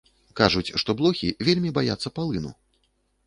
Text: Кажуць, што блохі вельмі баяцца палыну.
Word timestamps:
Кажуць, 0.39 0.73
што 0.83 0.95
блохі 1.01 1.29
вельмі 1.47 1.71
баяцца 1.77 2.13
палыну. 2.17 2.51